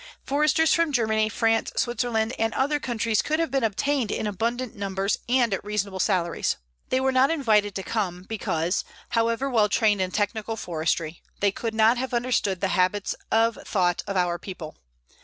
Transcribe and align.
Foresters 0.23 0.73
from 0.73 0.91
Germany, 0.91 1.29
France, 1.29 1.71
Switzerland, 1.75 2.33
and 2.39 2.55
other 2.55 2.79
countries 2.79 3.21
could 3.21 3.39
have 3.39 3.51
been 3.51 3.63
obtained 3.63 4.09
in 4.09 4.25
abundant 4.25 4.75
numbers 4.75 5.19
and 5.29 5.53
at 5.53 5.63
reasonable 5.63 5.99
salaries. 5.99 6.55
They 6.89 6.99
were 6.99 7.11
not 7.11 7.29
invited 7.29 7.75
to 7.75 7.83
come 7.83 8.23
because, 8.23 8.83
however 9.09 9.47
well 9.47 9.69
trained 9.69 10.01
in 10.01 10.09
technical 10.09 10.55
forestry, 10.55 11.21
they 11.39 11.51
could 11.51 11.75
not 11.75 11.99
have 11.99 12.15
understood 12.15 12.61
the 12.61 12.69
habits 12.69 13.13
of 13.31 13.59
thought 13.63 14.01
of 14.07 14.17
our 14.17 14.39
people. 14.39 14.75